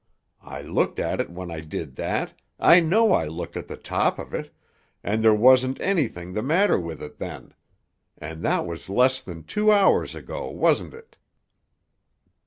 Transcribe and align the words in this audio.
I 0.41 0.63
looked 0.63 0.97
at 0.97 1.21
it 1.21 1.29
when 1.29 1.51
I 1.51 1.59
did 1.59 1.95
that—I 1.97 2.79
know 2.79 3.13
I 3.13 3.27
looked 3.27 3.55
at 3.55 3.67
the 3.67 3.77
top 3.77 4.17
of 4.17 4.33
it, 4.33 4.51
and 5.03 5.23
there 5.23 5.35
wasn't 5.35 5.79
anything 5.79 6.33
the 6.33 6.41
matter 6.41 6.79
with 6.79 7.03
it 7.03 7.19
then—and 7.19 8.41
that 8.43 8.65
was 8.65 8.89
less 8.89 9.21
than 9.21 9.43
two 9.43 9.71
hours 9.71 10.15
ago, 10.15 10.49
wasn't 10.49 10.95
it?" 10.95 11.17